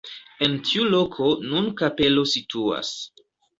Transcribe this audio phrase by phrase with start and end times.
[0.45, 2.93] En tiu loko nun kapelo situas.